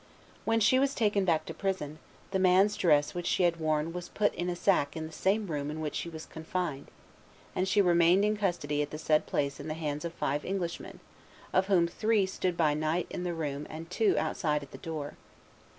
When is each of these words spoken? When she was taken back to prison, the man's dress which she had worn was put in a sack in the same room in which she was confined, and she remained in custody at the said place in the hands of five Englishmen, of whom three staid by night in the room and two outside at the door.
When 0.45 0.59
she 0.59 0.79
was 0.79 0.95
taken 0.95 1.25
back 1.25 1.45
to 1.45 1.53
prison, 1.53 1.99
the 2.31 2.39
man's 2.39 2.75
dress 2.75 3.13
which 3.13 3.27
she 3.27 3.43
had 3.43 3.57
worn 3.59 3.93
was 3.93 4.09
put 4.09 4.33
in 4.33 4.49
a 4.49 4.55
sack 4.55 4.97
in 4.97 5.05
the 5.05 5.13
same 5.13 5.45
room 5.45 5.69
in 5.69 5.79
which 5.79 5.93
she 5.93 6.09
was 6.09 6.25
confined, 6.25 6.87
and 7.55 7.67
she 7.67 7.83
remained 7.83 8.25
in 8.25 8.35
custody 8.35 8.81
at 8.81 8.89
the 8.89 8.97
said 8.97 9.27
place 9.27 9.59
in 9.59 9.67
the 9.67 9.75
hands 9.75 10.03
of 10.03 10.11
five 10.15 10.43
Englishmen, 10.43 11.01
of 11.53 11.67
whom 11.67 11.85
three 11.85 12.25
staid 12.25 12.57
by 12.57 12.73
night 12.73 13.05
in 13.11 13.21
the 13.23 13.35
room 13.35 13.67
and 13.69 13.91
two 13.91 14.17
outside 14.17 14.63
at 14.63 14.71
the 14.71 14.79
door. 14.79 15.17